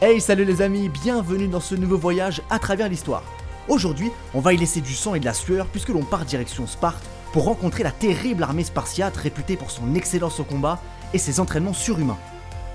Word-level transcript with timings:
Hey 0.00 0.20
salut 0.20 0.44
les 0.44 0.62
amis, 0.62 0.88
bienvenue 0.88 1.48
dans 1.48 1.58
ce 1.58 1.74
nouveau 1.74 1.98
voyage 1.98 2.40
à 2.50 2.60
travers 2.60 2.88
l'histoire. 2.88 3.24
Aujourd'hui, 3.66 4.12
on 4.32 4.38
va 4.38 4.52
y 4.52 4.56
laisser 4.56 4.80
du 4.80 4.94
sang 4.94 5.16
et 5.16 5.18
de 5.20 5.24
la 5.24 5.34
sueur 5.34 5.66
puisque 5.66 5.88
l'on 5.88 6.04
part 6.04 6.24
direction 6.24 6.68
Sparte 6.68 7.02
pour 7.32 7.46
rencontrer 7.46 7.82
la 7.82 7.90
terrible 7.90 8.44
armée 8.44 8.62
spartiate 8.62 9.16
réputée 9.16 9.56
pour 9.56 9.72
son 9.72 9.96
excellence 9.96 10.38
au 10.38 10.44
combat 10.44 10.80
et 11.14 11.18
ses 11.18 11.40
entraînements 11.40 11.72
surhumains. 11.72 12.16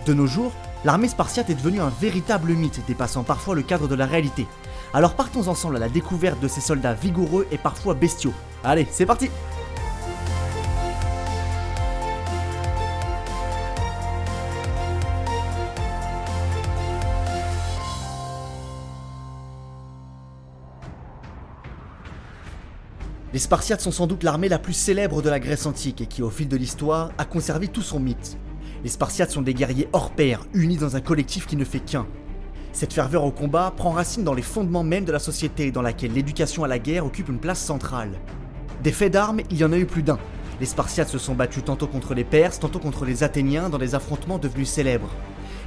De 0.05 0.13
nos 0.13 0.27
jours, 0.27 0.51
l'armée 0.83 1.07
spartiate 1.07 1.49
est 1.49 1.55
devenue 1.55 1.79
un 1.79 1.93
véritable 2.01 2.51
mythe 2.51 2.85
dépassant 2.89 3.23
parfois 3.23 3.55
le 3.55 3.61
cadre 3.61 3.87
de 3.87 3.95
la 3.95 4.05
réalité. 4.05 4.45
Alors 4.93 5.13
partons 5.13 5.47
ensemble 5.47 5.77
à 5.77 5.79
la 5.79 5.87
découverte 5.87 6.41
de 6.41 6.49
ces 6.49 6.59
soldats 6.59 6.93
vigoureux 6.93 7.47
et 7.53 7.57
parfois 7.57 7.93
bestiaux. 7.93 8.33
Allez, 8.65 8.85
c'est 8.91 9.05
parti 9.05 9.29
Les 23.33 23.39
Spartiates 23.39 23.81
sont 23.81 23.91
sans 23.91 24.05
doute 24.05 24.21
l'armée 24.21 24.47
la 24.47 24.59
plus 24.59 24.73
célèbre 24.73 25.23
de 25.23 25.29
la 25.31 25.39
Grèce 25.39 25.65
antique 25.65 26.01
et 26.01 26.05
qui, 26.05 26.21
au 26.21 26.29
fil 26.29 26.47
de 26.47 26.55
l'histoire, 26.55 27.09
a 27.17 27.25
conservé 27.25 27.67
tout 27.67 27.81
son 27.81 27.99
mythe. 27.99 28.37
Les 28.83 28.91
Spartiates 28.91 29.31
sont 29.31 29.41
des 29.41 29.55
guerriers 29.55 29.89
hors 29.91 30.11
pair, 30.11 30.45
unis 30.53 30.77
dans 30.77 30.95
un 30.95 31.01
collectif 31.01 31.47
qui 31.47 31.55
ne 31.55 31.65
fait 31.65 31.79
qu'un. 31.79 32.05
Cette 32.73 32.93
ferveur 32.93 33.23
au 33.23 33.31
combat 33.31 33.73
prend 33.75 33.89
racine 33.89 34.23
dans 34.23 34.35
les 34.35 34.43
fondements 34.43 34.83
même 34.83 35.03
de 35.03 35.11
la 35.11 35.17
société 35.17 35.71
dans 35.71 35.81
laquelle 35.81 36.13
l'éducation 36.13 36.63
à 36.63 36.67
la 36.67 36.77
guerre 36.77 37.07
occupe 37.07 37.27
une 37.27 37.39
place 37.39 37.59
centrale. 37.59 38.11
Des 38.83 38.91
faits 38.91 39.13
d'armes, 39.13 39.41
il 39.49 39.57
y 39.57 39.65
en 39.65 39.73
a 39.73 39.79
eu 39.79 39.87
plus 39.87 40.03
d'un. 40.03 40.19
Les 40.59 40.67
Spartiates 40.67 41.09
se 41.09 41.17
sont 41.17 41.33
battus 41.33 41.65
tantôt 41.65 41.87
contre 41.87 42.13
les 42.13 42.25
Perses, 42.25 42.59
tantôt 42.59 42.77
contre 42.77 43.03
les 43.03 43.23
Athéniens 43.23 43.69
dans 43.69 43.79
des 43.79 43.95
affrontements 43.95 44.37
devenus 44.37 44.69
célèbres. 44.69 45.09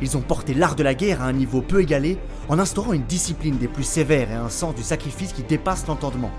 Ils 0.01 0.17
ont 0.17 0.23
porté 0.23 0.55
l'art 0.55 0.77
de 0.77 0.85
la 0.85 0.95
guerre 0.95 1.21
à 1.21 1.27
un 1.27 1.33
niveau 1.33 1.63
peu 1.63 1.83
égalé 1.83 2.17
en 2.49 2.61
instaurant 2.61 2.93
une 2.93 3.07
discipline 3.07 3.59
des 3.59 3.67
plus 3.67 3.83
sévères 3.83 4.31
et 4.31 4.35
un 4.35 4.51
sens 4.51 4.77
du 4.77 4.85
sacrifice 4.85 5.33
qui 5.33 5.43
dépasse 5.43 5.89
l'entendement. 5.89 6.31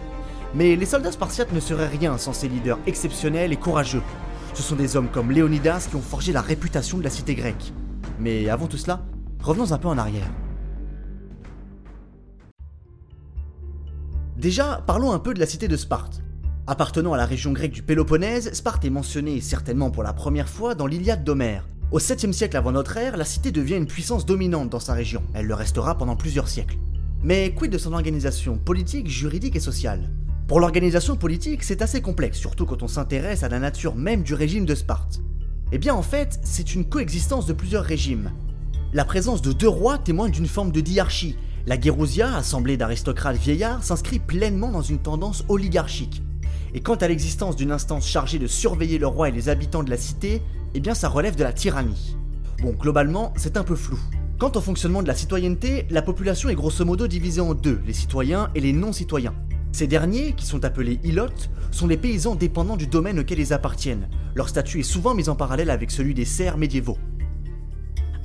Mais 0.54 0.76
les 0.76 0.86
soldats 0.86 1.12
spartiates 1.12 1.52
ne 1.52 1.60
seraient 1.60 1.88
rien 1.88 2.18
sans 2.18 2.34
ces 2.34 2.48
leaders 2.48 2.80
exceptionnels 2.88 3.54
et 3.54 3.58
courageux. 3.58 4.02
Ce 4.54 4.64
sont 4.64 4.76
des 4.76 4.96
hommes 4.96 5.10
comme 5.10 5.32
Léonidas 5.32 5.88
qui 5.90 5.96
ont 5.96 6.02
forgé 6.02 6.32
la 6.32 6.42
réputation 6.42 6.98
de 6.98 7.04
la 7.04 7.10
cité 7.10 7.36
grecque. 7.36 7.74
Mais 8.20 8.50
avant 8.50 8.68
tout 8.68 8.78
cela, 8.78 9.06
revenons 9.42 9.72
un 9.72 9.78
peu 9.78 9.88
en 9.88 9.98
arrière. 9.98 10.30
Déjà, 14.38 14.84
parlons 14.88 15.12
un 15.12 15.20
peu 15.20 15.34
de 15.34 15.40
la 15.40 15.46
cité 15.46 15.68
de 15.68 15.76
Sparte. 15.76 16.22
Appartenant 16.66 17.14
à 17.14 17.18
la 17.18 17.26
région 17.26 17.54
grecque 17.54 17.72
du 17.72 17.82
Péloponnèse, 17.82 18.54
Sparte 18.54 18.86
est 18.86 18.90
mentionnée 18.90 19.42
certainement 19.42 19.90
pour 19.90 20.04
la 20.04 20.14
première 20.14 20.50
fois 20.50 20.76
dans 20.76 20.86
l'Iliade 20.86 21.24
d'Homère. 21.24 21.68
Au 21.92 22.00
7e 22.00 22.34
siècle 22.34 22.58
avant 22.58 22.72
notre 22.72 22.98
ère, 22.98 23.18
la 23.18 23.26
cité 23.26 23.52
devient 23.52 23.78
une 23.78 23.88
puissance 23.88 24.26
dominante 24.26 24.70
dans 24.70 24.80
sa 24.80 24.94
région. 24.94 25.24
Elle 25.34 25.46
le 25.46 25.54
restera 25.54 25.98
pendant 25.98 26.16
plusieurs 26.16 26.50
siècles. 26.50 26.78
Mais 27.24 27.54
quid 27.54 27.72
de 27.72 27.78
son 27.78 27.94
organisation 27.94 28.58
politique, 28.58 29.08
juridique 29.08 29.56
et 29.56 29.62
sociale? 29.62 30.10
Pour 30.48 30.62
l'organisation 30.62 31.18
politique, 31.18 31.62
c'est 31.62 31.82
assez 31.82 32.02
complexe, 32.02 32.38
surtout 32.38 32.66
quand 32.66 32.82
on 32.82 32.88
s'intéresse 32.88 33.44
à 33.44 33.50
la 33.50 33.60
nature 33.60 33.96
même 33.96 34.24
du 34.24 34.34
régime 34.34 34.66
de 34.66 34.76
Sparte. 34.76 35.20
Eh 35.74 35.78
bien 35.78 35.94
en 35.94 36.02
fait, 36.02 36.40
c'est 36.42 36.74
une 36.74 36.86
coexistence 36.86 37.46
de 37.46 37.52
plusieurs 37.52 37.84
régimes. 37.84 38.32
La 38.94 39.04
présence 39.04 39.42
de 39.42 39.52
deux 39.52 39.68
rois 39.68 39.98
témoigne 39.98 40.32
d'une 40.32 40.48
forme 40.48 40.72
de 40.72 40.80
diarchie. 40.80 41.36
La 41.66 41.76
Guérousia, 41.76 42.34
assemblée 42.34 42.78
d'aristocrates 42.78 43.36
vieillards, 43.36 43.84
s'inscrit 43.84 44.20
pleinement 44.20 44.72
dans 44.72 44.82
une 44.82 45.00
tendance 45.00 45.44
oligarchique. 45.50 46.24
Et 46.74 46.80
quant 46.80 46.96
à 46.96 47.10
l'existence 47.10 47.58
d'une 47.58 47.74
instance 47.74 48.08
chargée 48.08 48.40
de 48.40 48.48
surveiller 48.48 49.00
le 49.00 49.08
roi 49.08 49.28
et 49.28 49.34
les 49.34 49.50
habitants 49.50 49.84
de 49.84 49.90
la 49.90 49.98
cité, 49.98 50.42
eh 50.74 50.80
bien 50.80 50.94
ça 50.94 51.10
relève 51.10 51.36
de 51.36 51.44
la 51.44 51.52
tyrannie. 51.52 52.16
Bon, 52.62 52.72
globalement, 52.72 53.34
c'est 53.36 53.58
un 53.58 53.64
peu 53.66 53.76
flou. 53.76 54.00
Quant 54.40 54.52
au 54.56 54.62
fonctionnement 54.62 55.02
de 55.02 55.08
la 55.08 55.16
citoyenneté, 55.16 55.86
la 55.90 56.02
population 56.02 56.48
est 56.48 56.56
grosso 56.56 56.86
modo 56.86 57.08
divisée 57.08 57.42
en 57.42 57.54
deux, 57.54 57.82
les 57.86 57.94
citoyens 57.94 58.50
et 58.56 58.62
les 58.62 58.72
non-citoyens. 58.72 59.34
Ces 59.72 59.88
derniers, 59.88 60.34
qui 60.34 60.46
sont 60.46 60.66
appelés 60.66 61.00
ilotes, 61.04 61.50
sont 61.72 61.88
les 61.88 61.98
paysans 61.98 62.36
dépendants 62.36 62.78
du 62.78 62.88
domaine 62.88 63.20
auquel 63.20 63.40
ils 63.40 63.54
appartiennent. 63.54 64.10
Leur 64.36 64.50
statut 64.50 64.80
est 64.80 64.84
souvent 64.84 65.14
mis 65.14 65.30
en 65.30 65.36
parallèle 65.36 65.70
avec 65.70 65.92
celui 65.92 66.14
des 66.14 66.26
serfs 66.26 66.58
médiévaux. 66.58 66.98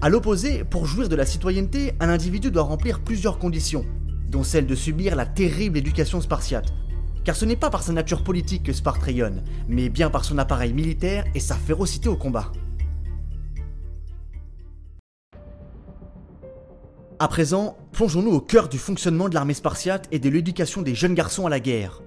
A 0.01 0.09
l'opposé, 0.09 0.65
pour 0.65 0.87
jouir 0.87 1.09
de 1.09 1.17
la 1.17 1.27
citoyenneté, 1.27 1.93
un 2.01 2.09
individu 2.09 2.51
doit 2.51 2.63
remplir 2.63 3.01
plusieurs 3.01 3.39
conditions, 3.39 3.85
dont 4.29 4.43
celle 4.43 4.67
de 4.67 4.75
subir 4.75 5.15
la 5.15 5.27
terrible 5.27 5.79
éducation 5.79 6.21
spartiate. 6.21 6.73
Car 7.25 7.37
ce 7.37 7.45
n'est 7.45 7.57
pas 7.57 7.71
par 7.71 7.83
sa 7.83 7.93
nature 7.93 8.25
politique 8.25 8.65
que 8.65 8.73
Sparte 8.73 9.03
rayonne, 9.03 9.45
mais 9.69 9.89
bien 9.89 10.11
par 10.11 10.25
son 10.25 10.39
appareil 10.39 10.73
militaire 10.73 11.25
et 11.35 11.41
sa 11.41 11.55
férocité 11.55 12.09
au 12.09 12.17
combat. 12.17 12.51
À 17.23 17.29
présent, 17.29 17.77
plongeons-nous 17.93 18.33
au 18.33 18.41
cœur 18.41 18.69
du 18.69 18.79
fonctionnement 18.79 19.29
de 19.29 19.35
l'armée 19.35 19.55
spartiate 19.55 20.09
et 20.11 20.19
de 20.19 20.29
l'éducation 20.29 20.83
des 20.83 20.97
jeunes 20.97 21.15
garçons 21.15 21.47
à 21.47 21.51
la 21.51 21.61
guerre. 21.61 22.03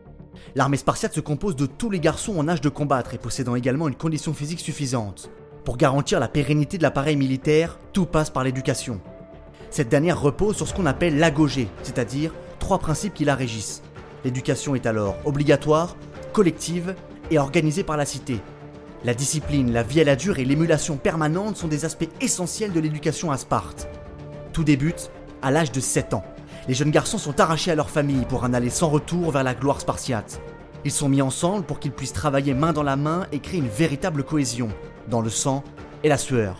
L'armée 0.56 0.76
spartiate 0.76 1.14
se 1.14 1.22
compose 1.22 1.56
de 1.56 1.68
tous 1.68 1.90
les 1.90 2.02
garçons 2.02 2.38
en 2.38 2.50
âge 2.50 2.60
de 2.60 2.68
combattre 2.68 3.14
et 3.14 3.18
possédant 3.18 3.56
également 3.56 3.88
une 3.88 3.96
condition 3.96 4.34
physique 4.34 4.60
suffisante. 4.60 5.30
Pour 5.64 5.78
garantir 5.78 6.20
la 6.20 6.28
pérennité 6.28 6.78
de 6.78 6.84
l'appareil 6.84 7.16
militaire, 7.16 7.80
tout 7.94 8.06
passe 8.06 8.30
par 8.30 8.44
l'éducation. 8.44 9.00
Cette 9.70 9.88
dernière 9.88 10.20
repose 10.20 10.58
sur 10.58 10.68
ce 10.68 10.74
qu'on 10.74 10.86
appelle 10.86 11.18
l'agogé, 11.18 11.70
c'est-à-dire 11.82 12.34
trois 12.60 12.80
principes 12.80 13.14
qui 13.14 13.24
la 13.24 13.36
régissent. 13.36 13.84
L'éducation 14.26 14.76
est 14.76 14.86
alors 14.86 15.16
obligatoire, 15.24 15.96
collective 16.34 16.94
et 17.32 17.40
organisée 17.40 17.84
par 17.84 17.96
la 17.96 18.06
cité. 18.06 18.42
La 19.06 19.14
discipline, 19.14 19.72
la 19.72 19.84
vie 19.84 20.02
à 20.02 20.04
la 20.04 20.18
dure 20.18 20.40
et 20.40 20.46
l'émulation 20.46 20.98
permanente 20.98 21.56
sont 21.56 21.70
des 21.70 21.86
aspects 21.86 22.10
essentiels 22.20 22.74
de 22.74 22.82
l'éducation 22.82 23.32
à 23.32 23.38
Sparte. 23.38 23.88
Tout 24.56 24.64
débute 24.64 25.12
à 25.42 25.52
l'âge 25.52 25.74
de 25.74 25.82
7 25.82 26.14
ans. 26.14 26.24
Les 26.70 26.74
jeunes 26.74 26.90
garçons 26.90 27.18
sont 27.18 27.42
arrachés 27.42 27.72
à 27.72 27.76
leur 27.76 27.90
famille 27.90 28.24
pour 28.24 28.46
en 28.46 28.54
aller 28.54 28.70
sans 28.70 28.88
retour 28.88 29.32
vers 29.32 29.44
la 29.44 29.54
gloire 29.54 29.82
spartiate. 29.82 30.40
Ils 30.86 30.94
sont 30.94 31.10
mis 31.10 31.22
ensemble 31.22 31.66
pour 31.66 31.82
qu'ils 31.82 31.92
puissent 31.92 32.14
travailler 32.14 32.54
main 32.54 32.72
dans 32.72 32.82
la 32.82 32.96
main 32.96 33.28
et 33.34 33.40
créer 33.40 33.60
une 33.60 33.68
véritable 33.68 34.24
cohésion, 34.24 34.70
dans 35.10 35.20
le 35.20 35.30
sang 35.30 35.62
et 36.06 36.08
la 36.08 36.18
sueur. 36.18 36.56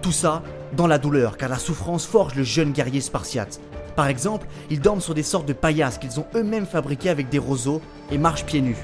Tout 0.00 0.12
ça 0.12 0.42
dans 0.72 0.86
la 0.86 0.96
douleur, 0.96 1.36
car 1.36 1.50
la 1.50 1.58
souffrance 1.58 2.06
forge 2.06 2.36
le 2.36 2.42
jeune 2.42 2.72
guerrier 2.72 3.02
spartiate. 3.02 3.60
Par 3.96 4.06
exemple, 4.06 4.46
ils 4.70 4.80
dorment 4.80 5.02
sur 5.02 5.12
des 5.12 5.22
sortes 5.22 5.46
de 5.46 5.52
paillasses 5.52 5.98
qu'ils 5.98 6.20
ont 6.20 6.26
eux-mêmes 6.34 6.64
fabriquées 6.64 7.10
avec 7.10 7.28
des 7.28 7.38
roseaux 7.38 7.82
et 8.10 8.16
marchent 8.16 8.46
pieds 8.46 8.62
nus. 8.62 8.82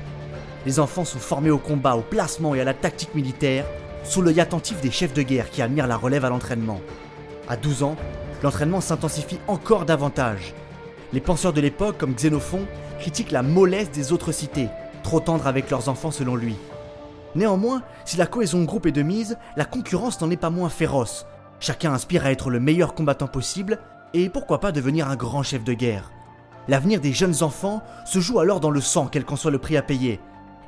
Les 0.66 0.78
enfants 0.78 1.06
sont 1.06 1.18
formés 1.18 1.50
au 1.50 1.56
combat, 1.56 1.96
au 1.96 2.02
placement 2.02 2.54
et 2.54 2.60
à 2.60 2.64
la 2.64 2.74
tactique 2.74 3.14
militaire, 3.14 3.64
sous 4.04 4.20
l'œil 4.20 4.42
attentif 4.42 4.82
des 4.82 4.90
chefs 4.90 5.14
de 5.14 5.22
guerre 5.22 5.48
qui 5.48 5.62
admirent 5.62 5.86
la 5.86 5.96
relève 5.96 6.26
à 6.26 6.28
l'entraînement. 6.28 6.82
À 7.50 7.56
12 7.56 7.82
ans, 7.82 7.96
l'entraînement 8.44 8.80
s'intensifie 8.80 9.40
encore 9.48 9.84
davantage. 9.84 10.54
Les 11.12 11.20
penseurs 11.20 11.52
de 11.52 11.60
l'époque, 11.60 11.98
comme 11.98 12.14
Xénophon, 12.14 12.60
critiquent 13.00 13.32
la 13.32 13.42
mollesse 13.42 13.90
des 13.90 14.12
autres 14.12 14.30
cités, 14.30 14.68
trop 15.02 15.18
tendres 15.18 15.48
avec 15.48 15.68
leurs 15.68 15.88
enfants 15.88 16.12
selon 16.12 16.36
lui. 16.36 16.54
Néanmoins, 17.34 17.82
si 18.04 18.16
la 18.16 18.28
cohésion 18.28 18.62
groupe 18.62 18.86
est 18.86 18.92
de 18.92 19.02
mise, 19.02 19.36
la 19.56 19.64
concurrence 19.64 20.20
n'en 20.20 20.30
est 20.30 20.36
pas 20.36 20.50
moins 20.50 20.68
féroce. 20.68 21.26
Chacun 21.58 21.92
aspire 21.92 22.24
à 22.24 22.30
être 22.30 22.50
le 22.50 22.60
meilleur 22.60 22.94
combattant 22.94 23.26
possible, 23.26 23.80
et 24.14 24.28
pourquoi 24.28 24.60
pas 24.60 24.70
devenir 24.70 25.08
un 25.08 25.16
grand 25.16 25.42
chef 25.42 25.64
de 25.64 25.72
guerre. 25.72 26.12
L'avenir 26.68 27.00
des 27.00 27.12
jeunes 27.12 27.42
enfants 27.42 27.82
se 28.06 28.20
joue 28.20 28.38
alors 28.38 28.60
dans 28.60 28.70
le 28.70 28.80
sang, 28.80 29.08
quel 29.10 29.24
qu'en 29.24 29.34
soit 29.34 29.50
le 29.50 29.58
prix 29.58 29.76
à 29.76 29.82
payer. 29.82 30.20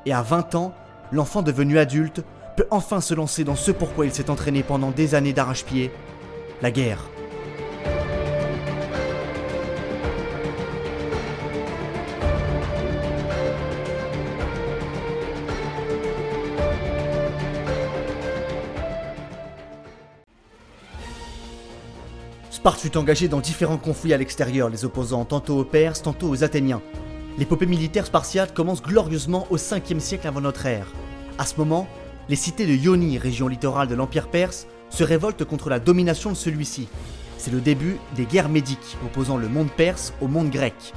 Et 0.05 0.11
à 0.11 0.21
20 0.21 0.55
ans, 0.55 0.73
l'enfant 1.13 1.43
devenu 1.43 1.79
adulte 1.79 2.25
peut 2.57 2.67
enfin 2.71 2.99
se 2.99 3.13
lancer 3.13 3.45
dans 3.45 3.55
ce 3.55 3.71
pourquoi 3.71 4.05
il 4.05 4.13
s'est 4.13 4.29
entraîné 4.29 4.63
pendant 4.63 4.91
des 4.91 5.15
années 5.15 5.31
d'arrache-pied, 5.31 5.89
la 6.61 6.71
guerre. 6.71 7.09
Sparte 22.63 22.79
fut 22.79 22.95
engagée 22.95 23.27
dans 23.27 23.41
différents 23.41 23.77
conflits 23.77 24.13
à 24.13 24.17
l'extérieur, 24.17 24.69
les 24.69 24.85
opposant 24.85 25.25
tantôt 25.25 25.59
aux 25.59 25.65
Perses, 25.65 26.01
tantôt 26.01 26.29
aux 26.29 26.45
Athéniens. 26.45 26.81
L'épopée 27.37 27.65
militaire 27.65 28.05
spartiate 28.05 28.53
commence 28.53 28.81
glorieusement 28.81 29.47
au 29.49 29.57
5e 29.57 29.99
siècle 29.99 30.27
avant 30.27 30.39
notre 30.39 30.65
ère. 30.65 30.87
À 31.37 31.45
ce 31.45 31.57
moment, 31.57 31.89
les 32.29 32.37
cités 32.37 32.65
de 32.65 32.71
Ioni, 32.71 33.17
région 33.17 33.49
littorale 33.49 33.89
de 33.89 33.95
l'Empire 33.95 34.29
perse, 34.29 34.65
se 34.93 35.03
révolte 35.03 35.43
contre 35.43 35.69
la 35.69 35.79
domination 35.79 36.29
de 36.29 36.35
celui-ci. 36.35 36.87
C'est 37.37 37.51
le 37.51 37.61
début 37.61 37.97
des 38.15 38.25
guerres 38.25 38.49
médiques 38.49 38.97
opposant 39.03 39.37
le 39.37 39.49
monde 39.49 39.71
perse 39.75 40.13
au 40.21 40.27
monde 40.27 40.51
grec. 40.51 40.93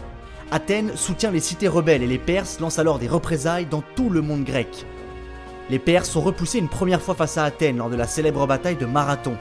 Athènes 0.51 0.93
soutient 0.95 1.31
les 1.31 1.41
cités 1.41 1.67
rebelles 1.67 2.03
et 2.03 2.07
les 2.07 2.19
Perses 2.19 2.61
lancent 2.61 2.79
alors 2.79 2.99
des 2.99 3.09
représailles 3.09 3.67
dans 3.67 3.83
tout 3.97 4.11
le 4.11 4.21
monde 4.21 4.45
grec. 4.45 4.87
Les 5.71 5.79
Perses 5.79 6.11
sont 6.11 6.21
repoussés 6.21 6.59
une 6.59 6.69
première 6.69 7.03
fois 7.03 7.17
face 7.17 7.39
à 7.39 7.45
Athènes 7.45 7.79
lors 7.79 7.91
de 7.91 7.97
la 7.97 8.07
célèbre 8.07 8.47
bataille 8.47 8.77
de 8.77 8.87
Marathon. 8.87 9.37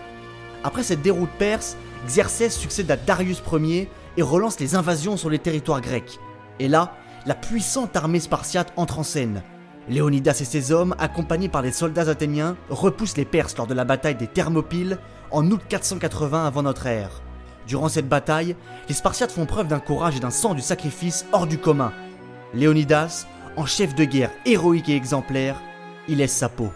Après 0.64 0.82
cette 0.82 1.04
déroute 1.04 1.30
perse, 1.38 1.78
Xerxès 2.08 2.50
succède 2.50 2.90
à 2.90 2.96
Darius 2.96 3.44
Ier 3.52 3.90
et 4.18 4.22
relance 4.22 4.60
les 4.60 4.74
invasions 4.74 5.18
sur 5.18 5.30
les 5.30 5.38
territoires 5.38 5.82
grecs. 5.82 6.20
Et 6.60 6.68
là, 6.68 6.96
la 7.26 7.36
puissante 7.36 7.96
armée 7.96 8.20
spartiate 8.20 8.74
entre 8.78 9.00
en 9.00 9.04
scène. 9.04 9.44
Léonidas 9.88 10.40
et 10.42 10.46
ses 10.46 10.72
hommes, 10.72 10.96
accompagnés 10.98 11.50
par 11.50 11.62
les 11.62 11.72
soldats 11.72 12.10
athéniens, 12.10 12.58
repoussent 12.70 13.18
les 13.18 13.26
Perses 13.26 13.56
lors 13.58 13.68
de 13.68 13.74
la 13.74 13.86
bataille 13.86 14.16
des 14.16 14.28
Thermopyles 14.28 14.98
en 15.32 15.50
août 15.52 15.62
480 15.70 16.46
avant 16.46 16.64
notre 16.64 16.88
ère. 16.88 17.22
Durant 17.68 17.90
cette 17.90 18.10
bataille, 18.10 18.56
les 18.88 18.94
Spartiates 18.96 19.32
font 19.32 19.46
preuve 19.46 19.68
d'un 19.68 19.80
courage 19.80 20.18
et 20.18 20.20
d'un 20.20 20.32
sens 20.32 20.56
du 20.56 20.62
sacrifice 20.62 21.26
hors 21.32 21.46
du 21.46 21.58
commun. 21.58 21.94
Léonidas, 22.54 23.28
en 23.58 23.66
chef 23.66 23.94
de 23.96 24.06
guerre 24.06 24.32
héroïque 24.46 24.90
et 24.90 24.96
exemplaire, 24.96 25.62
il 26.08 26.18
laisse 26.18 26.34
sa 26.34 26.50
peau. 26.50 26.70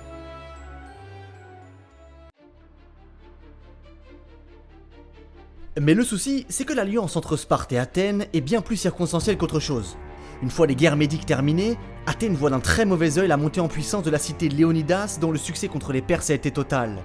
Mais 5.79 5.93
le 5.93 6.03
souci, 6.03 6.45
c'est 6.49 6.65
que 6.65 6.73
l'alliance 6.73 7.15
entre 7.15 7.37
Sparte 7.37 7.71
et 7.71 7.79
Athènes 7.79 8.25
est 8.33 8.41
bien 8.41 8.61
plus 8.61 8.75
circonstancielle 8.75 9.37
qu'autre 9.37 9.59
chose. 9.59 9.97
Une 10.41 10.49
fois 10.49 10.67
les 10.67 10.75
guerres 10.75 10.95
médiques 10.95 11.25
terminées, 11.25 11.77
Athènes 12.05 12.35
voit 12.35 12.49
d'un 12.49 12.61
très 12.61 12.85
mauvais 12.85 13.19
œil 13.19 13.27
la 13.27 13.35
montée 13.35 13.59
en 13.59 13.67
puissance 13.67 14.03
de 14.03 14.09
la 14.09 14.17
cité 14.17 14.47
Léonidas 14.47 15.17
dont 15.19 15.31
le 15.31 15.37
succès 15.37 15.67
contre 15.67 15.91
les 15.91 16.01
Perses 16.01 16.29
a 16.29 16.33
été 16.33 16.49
total. 16.49 17.03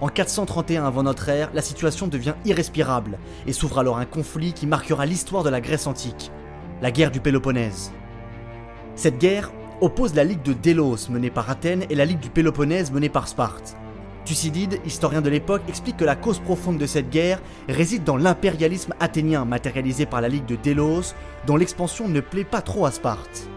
En 0.00 0.08
431 0.08 0.84
avant 0.84 1.02
notre 1.02 1.28
ère, 1.28 1.50
la 1.54 1.62
situation 1.62 2.06
devient 2.06 2.34
irrespirable 2.44 3.18
et 3.48 3.52
s'ouvre 3.52 3.80
alors 3.80 3.98
un 3.98 4.04
conflit 4.04 4.52
qui 4.52 4.68
marquera 4.68 5.06
l'histoire 5.06 5.42
de 5.42 5.50
la 5.50 5.60
Grèce 5.60 5.88
antique, 5.88 6.30
la 6.80 6.92
guerre 6.92 7.10
du 7.10 7.18
Péloponnèse. 7.18 7.90
Cette 8.94 9.18
guerre 9.18 9.50
oppose 9.80 10.14
la 10.14 10.24
Ligue 10.24 10.42
de 10.42 10.52
Délos 10.52 11.08
menée 11.10 11.30
par 11.30 11.50
Athènes 11.50 11.84
et 11.90 11.96
la 11.96 12.04
Ligue 12.04 12.20
du 12.20 12.30
Péloponnèse 12.30 12.92
menée 12.92 13.08
par 13.08 13.26
Sparte. 13.26 13.76
Thucydide, 14.28 14.78
historien 14.84 15.22
de 15.22 15.30
l'époque, 15.30 15.62
explique 15.68 15.96
que 15.96 16.04
la 16.04 16.14
cause 16.14 16.38
profonde 16.38 16.76
de 16.76 16.84
cette 16.84 17.08
guerre 17.08 17.40
réside 17.66 18.04
dans 18.04 18.18
l'impérialisme 18.18 18.92
athénien 19.00 19.46
matérialisé 19.46 20.04
par 20.04 20.20
la 20.20 20.28
Ligue 20.28 20.44
de 20.44 20.56
Délos, 20.56 21.14
dont 21.46 21.56
l'expansion 21.56 22.08
ne 22.08 22.20
plaît 22.20 22.44
pas 22.44 22.60
trop 22.60 22.84
à 22.84 22.90
Sparte. 22.90 23.48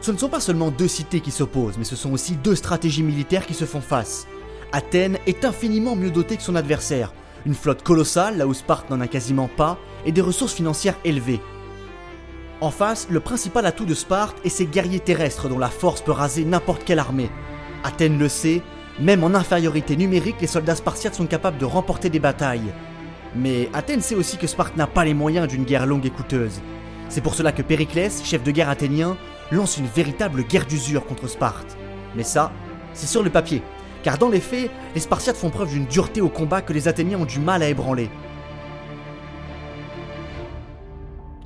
Ce 0.00 0.10
ne 0.10 0.16
sont 0.16 0.30
pas 0.30 0.40
seulement 0.40 0.70
deux 0.70 0.88
cités 0.88 1.20
qui 1.20 1.30
s'opposent, 1.30 1.76
mais 1.76 1.84
ce 1.84 1.96
sont 1.96 2.12
aussi 2.14 2.32
deux 2.36 2.54
stratégies 2.54 3.02
militaires 3.02 3.44
qui 3.44 3.52
se 3.52 3.66
font 3.66 3.82
face. 3.82 4.26
Athènes 4.72 5.18
est 5.26 5.44
infiniment 5.44 5.96
mieux 5.96 6.10
dotée 6.10 6.38
que 6.38 6.42
son 6.42 6.56
adversaire, 6.56 7.12
une 7.44 7.54
flotte 7.54 7.82
colossale 7.82 8.38
là 8.38 8.46
où 8.46 8.54
Sparte 8.54 8.88
n'en 8.88 9.02
a 9.02 9.08
quasiment 9.08 9.48
pas, 9.48 9.78
et 10.06 10.12
des 10.12 10.22
ressources 10.22 10.54
financières 10.54 10.96
élevées. 11.04 11.42
En 12.62 12.70
face, 12.70 13.06
le 13.10 13.20
principal 13.20 13.66
atout 13.66 13.84
de 13.84 13.92
Sparte 13.92 14.38
est 14.46 14.48
ses 14.48 14.64
guerriers 14.64 14.98
terrestres 14.98 15.50
dont 15.50 15.58
la 15.58 15.68
force 15.68 16.00
peut 16.00 16.12
raser 16.12 16.46
n'importe 16.46 16.84
quelle 16.84 17.00
armée. 17.00 17.30
Athènes 17.84 18.18
le 18.18 18.30
sait, 18.30 18.62
même 18.98 19.24
en 19.24 19.34
infériorité 19.34 19.96
numérique, 19.96 20.40
les 20.40 20.46
soldats 20.46 20.74
spartiates 20.74 21.14
sont 21.14 21.26
capables 21.26 21.58
de 21.58 21.66
remporter 21.66 22.08
des 22.08 22.18
batailles. 22.18 22.72
Mais 23.34 23.68
Athènes 23.74 24.00
sait 24.00 24.14
aussi 24.14 24.38
que 24.38 24.46
Sparte 24.46 24.76
n'a 24.76 24.86
pas 24.86 25.04
les 25.04 25.12
moyens 25.12 25.48
d'une 25.48 25.64
guerre 25.64 25.84
longue 25.84 26.06
et 26.06 26.10
coûteuse. 26.10 26.60
C'est 27.10 27.20
pour 27.20 27.34
cela 27.34 27.52
que 27.52 27.62
Périclès, 27.62 28.24
chef 28.24 28.42
de 28.42 28.50
guerre 28.50 28.70
athénien, 28.70 29.16
lance 29.52 29.76
une 29.76 29.86
véritable 29.86 30.44
guerre 30.44 30.66
d'usure 30.66 31.04
contre 31.04 31.28
Sparte. 31.28 31.76
Mais 32.16 32.22
ça, 32.22 32.50
c'est 32.94 33.06
sur 33.06 33.22
le 33.22 33.30
papier, 33.30 33.62
car 34.02 34.16
dans 34.16 34.30
les 34.30 34.40
faits, 34.40 34.70
les 34.94 35.00
Spartiates 35.00 35.36
font 35.36 35.50
preuve 35.50 35.68
d'une 35.70 35.86
dureté 35.86 36.22
au 36.22 36.30
combat 36.30 36.62
que 36.62 36.72
les 36.72 36.88
Athéniens 36.88 37.18
ont 37.18 37.26
du 37.26 37.38
mal 37.38 37.62
à 37.62 37.68
ébranler. 37.68 38.08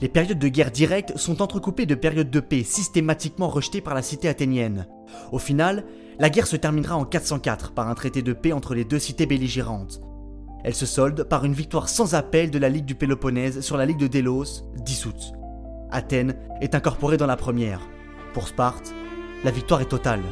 Les 0.01 0.09
périodes 0.09 0.39
de 0.39 0.49
guerre 0.49 0.71
directe 0.71 1.19
sont 1.19 1.43
entrecoupées 1.43 1.85
de 1.85 1.95
périodes 1.95 2.31
de 2.31 2.41
paix 2.41 2.63
systématiquement 2.63 3.49
rejetées 3.49 3.83
par 3.83 3.95
la 3.95 4.03
cité 4.03 4.29
athénienne. 4.29 4.87
Au 5.33 5.39
final, 5.39 5.85
la 6.19 6.31
guerre 6.31 6.47
se 6.47 6.57
terminera 6.57 6.97
en 6.97 7.05
404 7.05 7.73
par 7.73 7.89
un 7.89 7.95
traité 7.95 8.23
de 8.23 8.33
paix 8.33 8.53
entre 8.53 8.75
les 8.75 8.85
deux 8.85 8.99
cités 8.99 9.27
belligérantes. 9.27 10.01
Elle 10.65 10.75
se 10.75 10.87
solde 10.87 11.25
par 11.25 11.45
une 11.45 11.55
victoire 11.55 11.89
sans 11.89 12.15
appel 12.15 12.51
de 12.51 12.59
la 12.59 12.69
Ligue 12.69 12.85
du 12.85 12.95
Péloponnèse 12.95 13.61
sur 13.61 13.77
la 13.77 13.87
Ligue 13.87 13.99
de 13.99 14.07
Délos, 14.07 14.65
dissoute. 14.77 15.33
Athènes 15.91 16.37
est 16.61 16.75
incorporée 16.75 17.17
dans 17.17 17.27
la 17.27 17.37
première. 17.37 17.81
Pour 18.35 18.49
Sparte, 18.49 18.93
la 19.43 19.51
victoire 19.51 19.81
est 19.81 19.89
totale. 19.89 20.23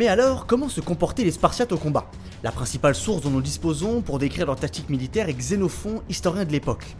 Mais 0.00 0.08
alors, 0.08 0.46
comment 0.46 0.70
se 0.70 0.80
comportaient 0.80 1.24
les 1.24 1.30
Spartiates 1.30 1.72
au 1.72 1.76
combat? 1.76 2.10
La 2.42 2.50
principale 2.50 2.94
source 2.94 3.20
dont 3.20 3.28
nous 3.28 3.42
disposons 3.42 4.00
pour 4.00 4.18
décrire 4.18 4.46
leur 4.46 4.56
tactique 4.56 4.88
militaire 4.88 5.28
est 5.28 5.34
Xénophon, 5.34 6.00
historien 6.08 6.46
de 6.46 6.52
l'époque. 6.52 6.96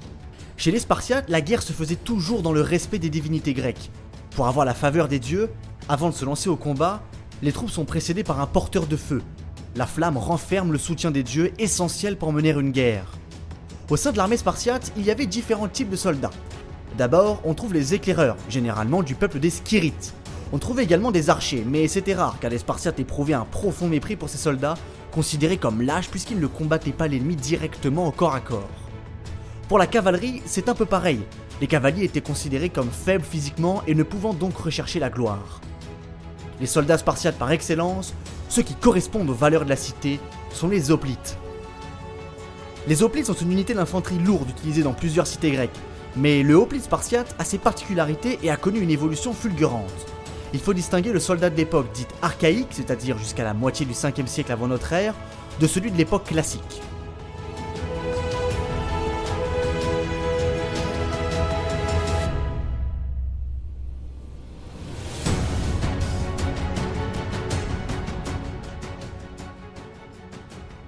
Chez 0.58 0.70
les 0.70 0.81
Spartiates, 0.81 1.31
la 1.31 1.41
guerre 1.41 1.62
se 1.62 1.73
faisait 1.73 1.97
toujours 1.97 2.43
dans 2.43 2.52
le 2.52 2.61
respect 2.61 2.99
des 2.99 3.08
divinités 3.08 3.55
grecques. 3.55 3.91
Pour 4.37 4.49
avoir 4.49 4.67
la 4.67 4.75
faveur 4.75 5.08
des 5.08 5.19
dieux, 5.19 5.49
avant 5.88 6.11
de 6.11 6.14
se 6.14 6.26
lancer 6.26 6.50
au 6.50 6.56
combat, 6.56 7.02
les 7.41 7.52
troupes 7.52 7.70
sont 7.70 7.87
précédées 7.87 8.23
par 8.23 8.38
un 8.38 8.47
porteur 8.47 8.87
de 8.87 8.97
feu. 8.97 9.23
La 9.76 9.87
flamme 9.87 10.19
renferme 10.19 10.70
le 10.70 10.76
soutien 10.76 11.11
des 11.11 11.23
dieux 11.23 11.55
essentiel 11.58 12.19
pour 12.19 12.35
mener 12.35 12.50
une 12.50 12.70
guerre. 12.70 13.06
Au 13.88 13.96
sein 13.96 14.12
de 14.12 14.19
l'armée 14.19 14.37
spartiate, 14.37 14.93
il 14.99 15.06
y 15.06 15.11
avait 15.11 15.25
différents 15.25 15.69
types 15.69 15.88
de 15.88 15.96
soldats. 15.96 16.32
D'abord, 16.99 17.41
on 17.44 17.55
trouve 17.55 17.73
les 17.73 17.94
éclaireurs, 17.94 18.37
généralement 18.50 19.03
du 19.03 19.14
peuple 19.14 19.41
des 19.41 19.49
Skirites. 19.49 20.12
On 20.52 20.58
trouvait 20.58 20.82
également 20.82 21.12
des 21.12 21.31
archers, 21.31 21.64
mais 21.64 21.87
c'était 21.87 22.14
rare 22.14 22.38
car 22.41 22.50
les 22.50 22.58
Spartiates 22.58 22.99
éprouvaient 22.99 23.35
un 23.35 23.44
profond 23.44 23.87
mépris 23.87 24.17
pour 24.17 24.29
ces 24.29 24.38
soldats, 24.38 24.75
considérés 25.12 25.58
comme 25.58 25.81
lâches 25.81 26.11
puisqu'ils 26.11 26.41
ne 26.41 26.47
combattaient 26.49 26.91
pas 26.91 27.06
l'ennemi 27.06 27.37
directement 27.37 28.08
au 28.08 28.11
corps 28.11 28.35
à 28.35 28.41
corps. 28.41 28.69
Pour 29.69 29.79
la 29.79 29.87
cavalerie, 29.87 30.43
c'est 30.47 30.69
un 30.69 30.75
peu 30.75 30.87
pareil. 30.87 31.20
Les 31.61 31.69
cavaliers 31.69 32.05
étaient 32.05 32.20
considérés 32.20 32.69
comme 32.69 32.91
faibles 32.91 33.25
physiquement 33.25 33.85
et 33.87 33.94
ne 33.94 34.02
pouvant 34.02 34.35
donc 34.35 34.56
rechercher 34.56 34.99
la 34.99 35.08
gloire. 35.08 35.61
Les 36.58 36.67
soldats 36.67 36.99
spartiates 36.99 37.38
par 37.38 37.53
excellence, 37.53 38.12
ceux 38.49 38.62
qui 38.62 38.75
correspondent 38.75 39.31
aux 39.31 39.35
valeurs 39.35 39.64
de 39.64 39.70
la 39.70 39.76
cité, 39.76 40.19
sont 40.53 40.69
les 40.69 40.91
hoplites. 40.91 41.38
Les 42.88 43.05
hoplites 43.05 43.26
sont 43.26 43.35
une 43.35 43.53
unité 43.53 43.73
d'infanterie 43.73 44.19
lourde 44.19 44.50
utilisée 44.50 44.82
dans 44.82 44.94
plusieurs 44.94 45.29
cités 45.29 45.53
grecques, 45.53 45.79
mais 46.17 46.43
le 46.43 46.55
hoplite 46.55 46.85
spartiate 46.85 47.37
a 47.38 47.44
ses 47.44 47.58
particularités 47.58 48.41
et 48.43 48.50
a 48.50 48.56
connu 48.56 48.81
une 48.81 48.91
évolution 48.91 49.32
fulgurante 49.32 50.06
il 50.52 50.61
faut 50.61 50.75
distinguer 50.75 51.12
le 51.12 51.20
soldat 51.20 51.50
de 51.50 51.56
l'époque 51.56 51.93
dite 51.93 52.11
archaïque, 52.23 52.69
c'est-à-dire 52.70 53.19
jusqu'à 53.19 53.44
la 53.44 53.55
moitié 53.55 53.87
du 53.87 53.93
5e 53.93 54.26
siècle 54.26 54.52
avant 54.52 54.67
notre 54.67 54.93
ère, 54.93 55.14
de 55.61 55.67
celui 55.67 55.91
de 55.91 55.97
l'époque 55.97 56.25
classique. 56.25 56.82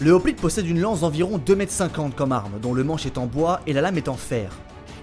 Le 0.00 0.10
hoplite 0.10 0.40
possède 0.40 0.66
une 0.66 0.80
lance 0.80 1.02
d'environ 1.02 1.38
2,50 1.38 2.06
m 2.06 2.12
comme 2.16 2.32
arme, 2.32 2.58
dont 2.60 2.74
le 2.74 2.82
manche 2.82 3.06
est 3.06 3.18
en 3.18 3.26
bois 3.26 3.60
et 3.68 3.72
la 3.72 3.80
lame 3.80 3.98
est 3.98 4.08
en 4.08 4.16
fer. 4.16 4.50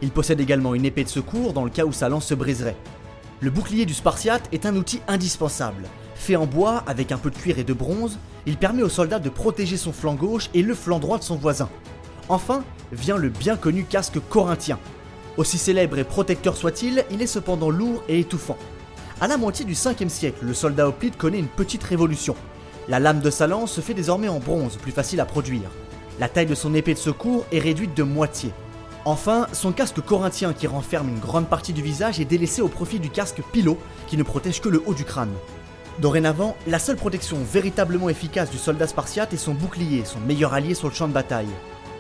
Il 0.02 0.12
possède 0.12 0.42
également 0.42 0.76
une 0.76 0.84
épée 0.84 1.06
de 1.06 1.10
secours 1.10 1.54
dans 1.54 1.64
le 1.64 1.70
cas 1.70 1.86
où 1.86 1.94
sa 1.94 2.10
lance 2.10 2.26
se 2.26 2.34
briserait. 2.34 2.76
Le 3.42 3.50
bouclier 3.50 3.86
du 3.86 3.94
Spartiate 3.94 4.50
est 4.52 4.66
un 4.66 4.76
outil 4.76 5.00
indispensable. 5.08 5.86
Fait 6.14 6.36
en 6.36 6.46
bois 6.46 6.84
avec 6.88 7.14
un 7.14 7.18
peu 7.18 7.30
de 7.30 7.38
cuir 7.38 7.58
et 7.58 7.64
de 7.64 7.72
bronze, 7.72 8.20
il 8.46 8.58
permet 8.58 8.84
au 8.84 8.90
soldat 8.90 9.20
de 9.20 9.30
protéger 9.30 9.78
son 9.78 9.94
flanc 9.94 10.16
gauche 10.16 10.50
et 10.54 10.62
le 10.62 10.76
flanc 10.76 11.00
droit 11.00 11.18
de 11.18 11.24
son 11.24 11.38
voisin. 11.38 11.70
Enfin, 12.28 12.66
vient 12.92 13.16
le 13.16 13.30
bien 13.30 13.56
connu 13.56 13.86
casque 13.86 14.20
corinthien. 14.30 14.78
Aussi 15.38 15.58
célèbre 15.58 15.98
et 15.98 16.04
protecteur 16.04 16.58
soit-il, 16.58 17.06
il 17.12 17.22
est 17.22 17.28
cependant 17.28 17.70
lourd 17.70 18.04
et 18.10 18.20
étouffant. 18.20 18.58
À 19.22 19.28
la 19.30 19.38
moitié 19.38 19.64
du 19.64 19.74
5e 19.74 20.10
siècle, 20.10 20.44
le 20.44 20.54
soldat 20.54 20.90
hoplite 20.90 21.18
connaît 21.18 21.40
une 21.40 21.48
petite 21.48 21.84
révolution. 21.84 22.36
La 22.90 23.00
lame 23.00 23.22
de 23.22 23.30
sa 23.30 23.48
lance 23.48 23.72
se 23.72 23.80
fait 23.80 23.94
désormais 23.94 24.28
en 24.28 24.40
bronze, 24.40 24.76
plus 24.76 24.92
facile 24.92 25.22
à 25.22 25.26
produire. 25.26 25.70
La 26.20 26.28
taille 26.28 26.46
de 26.46 26.56
son 26.56 26.74
épée 26.74 26.94
de 26.94 27.00
secours 27.00 27.46
est 27.54 27.60
réduite 27.60 27.96
de 27.96 28.04
moitié. 28.04 28.52
Enfin, 29.10 29.48
son 29.54 29.72
casque 29.72 30.02
corinthien 30.02 30.54
qui 30.54 30.68
renferme 30.68 31.10
une 31.10 31.18
grande 31.18 31.48
partie 31.48 31.74
du 31.74 31.82
visage 31.82 32.20
est 32.20 32.26
délaissé 32.26 32.62
au 32.62 32.68
profit 32.68 33.00
du 33.00 33.10
casque 33.10 33.42
pilot 33.52 33.76
qui 34.06 34.18
ne 34.18 34.22
protège 34.22 34.62
que 34.62 34.70
le 34.70 34.84
haut 34.86 34.94
du 34.94 35.04
crâne. 35.04 35.34
Dorénavant, 35.98 36.56
la 36.68 36.78
seule 36.78 36.96
protection 36.96 37.38
véritablement 37.52 38.10
efficace 38.10 38.52
du 38.52 38.60
soldat 38.60 38.86
spartiate 38.86 39.34
est 39.34 39.38
son 39.38 39.56
bouclier, 39.56 40.06
son 40.06 40.20
meilleur 40.20 40.54
allié 40.54 40.76
sur 40.76 40.90
le 40.90 40.94
champ 40.94 41.08
de 41.08 41.14
bataille. 41.14 41.50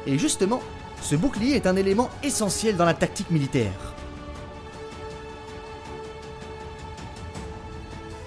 Et 0.05 0.19
justement, 0.19 0.61
ce 1.01 1.15
bouclier 1.15 1.55
est 1.55 1.65
un 1.65 1.77
élément 1.77 2.11
essentiel 2.21 2.77
dans 2.77 2.85
la 2.85 2.93
tactique 2.93 3.31
militaire. 3.31 3.95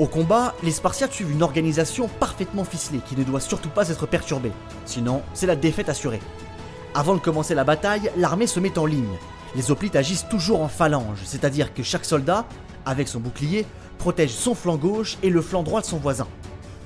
Au 0.00 0.06
combat, 0.06 0.56
les 0.64 0.72
Spartiates 0.72 1.12
suivent 1.12 1.30
une 1.30 1.44
organisation 1.44 2.08
parfaitement 2.08 2.64
ficelée 2.64 3.02
qui 3.06 3.14
ne 3.14 3.22
doit 3.22 3.38
surtout 3.38 3.68
pas 3.68 3.90
être 3.90 4.06
perturbée, 4.06 4.50
sinon 4.86 5.22
c'est 5.34 5.46
la 5.46 5.54
défaite 5.54 5.88
assurée. 5.88 6.18
Avant 6.94 7.14
de 7.14 7.20
commencer 7.20 7.54
la 7.54 7.64
bataille, 7.64 8.10
l'armée 8.18 8.46
se 8.46 8.60
met 8.60 8.78
en 8.78 8.84
ligne. 8.84 9.16
Les 9.56 9.70
hoplites 9.70 9.96
agissent 9.96 10.28
toujours 10.28 10.60
en 10.60 10.68
phalange, 10.68 11.20
c'est-à-dire 11.24 11.72
que 11.72 11.82
chaque 11.82 12.04
soldat, 12.04 12.46
avec 12.84 13.08
son 13.08 13.18
bouclier, 13.18 13.64
protège 13.96 14.32
son 14.32 14.54
flanc 14.54 14.76
gauche 14.76 15.16
et 15.22 15.30
le 15.30 15.40
flanc 15.40 15.62
droit 15.62 15.80
de 15.80 15.86
son 15.86 15.96
voisin. 15.96 16.28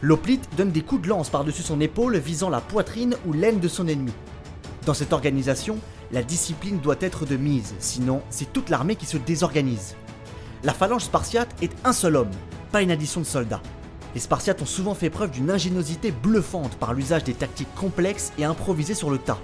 L'hoplite 0.03 0.49
donne 0.57 0.71
des 0.71 0.83
coups 0.83 1.03
de 1.03 1.09
lance 1.09 1.29
par-dessus 1.29 1.63
son 1.63 1.81
épaule 1.81 2.19
visant 2.19 2.51
la 2.51 2.61
poitrine 2.61 3.17
ou 3.27 3.33
l'aine 3.33 3.59
de 3.59 3.67
son 3.67 3.89
ennemi. 3.89 4.13
Dans 4.85 4.95
cette 4.95 5.13
organisation, 5.13 5.79
la 6.13 6.23
discipline 6.23 6.79
doit 6.79 6.97
être 7.01 7.27
de 7.27 7.37
mise, 7.37 7.75
sinon 7.81 8.23
c'est 8.31 8.53
toute 8.53 8.71
l'armée 8.71 8.95
qui 8.95 9.07
se 9.07 9.17
désorganise. 9.17 9.97
La 10.63 10.73
phalange 10.73 11.03
spartiate 11.03 11.53
est 11.63 11.73
un 11.85 11.93
seul 11.93 12.15
homme, 12.15 12.31
pas 12.71 12.83
une 12.83 12.93
addition 12.93 13.21
de 13.21 13.27
soldats. 13.27 13.63
Les 14.15 14.21
Spartiates 14.21 14.63
ont 14.63 14.67
souvent 14.67 14.95
fait 14.95 15.11
preuve 15.11 15.31
d'une 15.31 15.51
ingéniosité 15.51 16.11
bluffante 16.11 16.77
par 16.77 16.95
l'usage 16.95 17.25
des 17.25 17.35
tactiques 17.35 17.75
complexes 17.75 18.33
et 18.39 18.45
improvisées 18.45 18.95
sur 18.95 19.11
le 19.11 19.19
tas. 19.19 19.39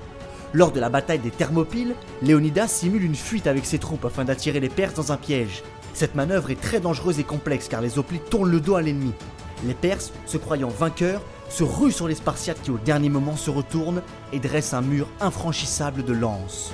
Lors 0.55 0.71
de 0.71 0.81
la 0.81 0.91
bataille 0.91 1.19
des 1.19 1.31
Thermopyles, 1.31 1.95
Léonidas 2.21 2.69
simule 2.69 3.05
une 3.05 3.15
fuite 3.15 3.47
avec 3.47 3.65
ses 3.65 3.79
troupes 3.79 4.05
afin 4.05 4.25
d'attirer 4.25 4.61
les 4.61 4.69
Perses 4.69 4.95
dans 4.95 5.11
un 5.11 5.17
piège. 5.17 5.63
Cette 5.95 6.15
manœuvre 6.15 6.51
est 6.51 6.61
très 6.61 6.79
dangereuse 6.79 7.19
et 7.19 7.25
complexe 7.25 7.69
car 7.69 7.81
les 7.81 7.99
hoplites 7.99 8.29
tournent 8.29 8.51
le 8.51 8.61
dos 8.61 8.75
à 8.75 8.83
l'ennemi. 8.83 9.13
Les 9.65 9.73
Perses, 9.73 10.13
se 10.27 10.37
croyant 10.37 10.69
vainqueurs, 10.69 11.23
se 11.49 11.65
ruent 11.65 11.93
sur 11.93 12.07
les 12.07 12.17
Spartiates 12.17 12.61
qui 12.63 12.71
au 12.71 12.79
dernier 12.79 13.09
moment 13.09 13.37
se 13.37 13.49
retournent 13.49 14.03
et 14.35 14.41
dressent 14.41 14.75
un 14.75 14.83
mur 14.83 15.09
infranchissable 15.21 16.05
de 16.05 16.13
lances. 16.13 16.73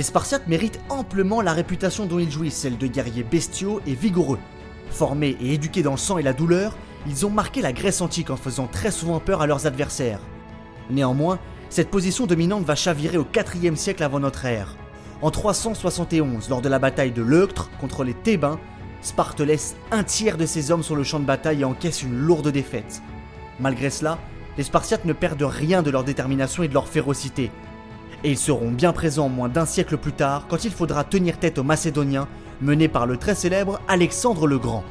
Les 0.00 0.04
Spartiates 0.04 0.46
méritent 0.46 0.80
amplement 0.88 1.42
la 1.42 1.52
réputation 1.52 2.06
dont 2.06 2.18
ils 2.18 2.30
jouissent, 2.30 2.56
celle 2.56 2.78
de 2.78 2.86
guerriers 2.86 3.22
bestiaux 3.22 3.82
et 3.86 3.94
vigoureux. 3.94 4.38
Formés 4.90 5.36
et 5.42 5.52
éduqués 5.52 5.82
dans 5.82 5.90
le 5.90 5.98
sang 5.98 6.16
et 6.16 6.22
la 6.22 6.32
douleur, 6.32 6.74
ils 7.06 7.26
ont 7.26 7.30
marqué 7.30 7.60
la 7.60 7.74
Grèce 7.74 8.00
antique 8.00 8.30
en 8.30 8.38
faisant 8.38 8.66
très 8.66 8.92
souvent 8.92 9.20
peur 9.20 9.42
à 9.42 9.46
leurs 9.46 9.66
adversaires. 9.66 10.22
Néanmoins, 10.88 11.38
cette 11.68 11.90
position 11.90 12.24
dominante 12.24 12.64
va 12.64 12.76
chavirer 12.76 13.18
au 13.18 13.24
4 13.24 13.76
siècle 13.76 14.02
avant 14.02 14.20
notre 14.20 14.46
ère. 14.46 14.74
En 15.20 15.30
371, 15.30 16.48
lors 16.48 16.62
de 16.62 16.70
la 16.70 16.78
bataille 16.78 17.12
de 17.12 17.20
Leuctre 17.20 17.68
contre 17.78 18.02
les 18.02 18.14
Thébains, 18.14 18.58
Sparte 19.02 19.40
laisse 19.40 19.76
un 19.90 20.02
tiers 20.02 20.38
de 20.38 20.46
ses 20.46 20.70
hommes 20.70 20.82
sur 20.82 20.96
le 20.96 21.04
champ 21.04 21.20
de 21.20 21.26
bataille 21.26 21.60
et 21.60 21.66
encaisse 21.66 22.02
une 22.02 22.16
lourde 22.16 22.48
défaite. 22.48 23.02
Malgré 23.58 23.90
cela, 23.90 24.16
les 24.56 24.64
Spartiates 24.64 25.04
ne 25.04 25.12
perdent 25.12 25.42
rien 25.42 25.82
de 25.82 25.90
leur 25.90 26.04
détermination 26.04 26.62
et 26.62 26.68
de 26.68 26.74
leur 26.74 26.88
férocité. 26.88 27.50
Et 28.22 28.30
ils 28.30 28.38
seront 28.38 28.70
bien 28.70 28.92
présents 28.92 29.28
moins 29.28 29.48
d'un 29.48 29.66
siècle 29.66 29.96
plus 29.96 30.12
tard 30.12 30.46
quand 30.48 30.64
il 30.64 30.70
faudra 30.70 31.04
tenir 31.04 31.38
tête 31.38 31.58
aux 31.58 31.64
Macédoniens 31.64 32.28
menés 32.60 32.88
par 32.88 33.06
le 33.06 33.16
très 33.16 33.34
célèbre 33.34 33.80
Alexandre 33.88 34.46
le 34.46 34.58
Grand. 34.58 34.84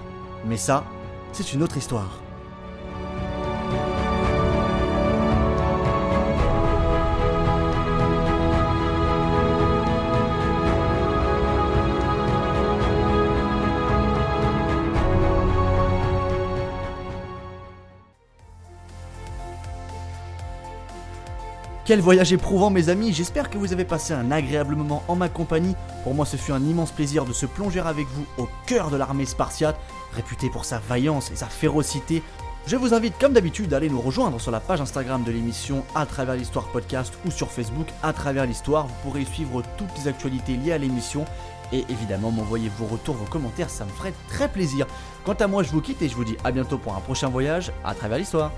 Mais 0.47 0.57
ça, 0.57 0.83
c'est 1.31 1.53
une 1.53 1.61
autre 1.61 1.77
histoire. 1.77 2.18
Quel 21.89 22.01
voyage 22.01 22.31
éprouvant 22.31 22.69
mes 22.69 22.89
amis, 22.89 23.13
j'espère 23.13 23.49
que 23.49 23.57
vous 23.57 23.73
avez 23.73 23.83
passé 23.83 24.13
un 24.13 24.29
agréable 24.29 24.75
moment 24.75 25.01
en 25.07 25.15
ma 25.15 25.27
compagnie. 25.27 25.75
Pour 26.03 26.13
moi 26.13 26.23
ce 26.23 26.37
fut 26.37 26.51
un 26.51 26.61
immense 26.61 26.91
plaisir 26.91 27.25
de 27.25 27.33
se 27.33 27.47
plonger 27.47 27.79
avec 27.79 28.05
vous 28.09 28.25
au 28.37 28.47
cœur 28.67 28.91
de 28.91 28.95
l'armée 28.95 29.25
spartiate, 29.25 29.75
réputée 30.13 30.51
pour 30.51 30.65
sa 30.65 30.77
vaillance 30.77 31.31
et 31.31 31.35
sa 31.35 31.47
férocité. 31.47 32.21
Je 32.67 32.75
vous 32.75 32.93
invite 32.93 33.17
comme 33.17 33.33
d'habitude 33.33 33.73
à 33.73 33.77
aller 33.77 33.89
nous 33.89 34.01
rejoindre 34.01 34.39
sur 34.39 34.51
la 34.51 34.59
page 34.59 34.81
Instagram 34.81 35.23
de 35.23 35.31
l'émission 35.31 35.83
à 35.95 36.05
travers 36.05 36.35
l'histoire 36.35 36.67
podcast 36.67 37.11
ou 37.25 37.31
sur 37.31 37.49
Facebook 37.49 37.87
à 38.03 38.13
travers 38.13 38.45
l'histoire. 38.45 38.85
Vous 38.85 38.93
pourrez 39.09 39.25
suivre 39.25 39.63
toutes 39.79 39.97
les 39.97 40.07
actualités 40.07 40.57
liées 40.57 40.73
à 40.73 40.77
l'émission 40.77 41.25
et 41.73 41.85
évidemment 41.89 42.29
m'envoyer 42.29 42.69
vos 42.77 42.85
retours, 42.85 43.15
vos 43.15 43.25
commentaires, 43.25 43.71
ça 43.71 43.85
me 43.85 43.89
ferait 43.89 44.13
très 44.27 44.47
plaisir. 44.47 44.85
Quant 45.25 45.33
à 45.33 45.47
moi 45.47 45.63
je 45.63 45.71
vous 45.71 45.81
quitte 45.81 46.03
et 46.03 46.09
je 46.09 46.13
vous 46.13 46.23
dis 46.23 46.37
à 46.43 46.51
bientôt 46.51 46.77
pour 46.77 46.95
un 46.95 46.99
prochain 46.99 47.29
voyage 47.29 47.71
à 47.83 47.95
travers 47.95 48.19
l'histoire. 48.19 48.51